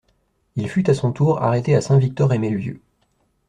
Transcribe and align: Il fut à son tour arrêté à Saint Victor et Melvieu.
Il 0.55 0.67
fut 0.67 0.89
à 0.89 0.95
son 0.95 1.11
tour 1.11 1.43
arrêté 1.43 1.75
à 1.75 1.81
Saint 1.81 1.99
Victor 1.99 2.33
et 2.33 2.39
Melvieu. 2.39 2.81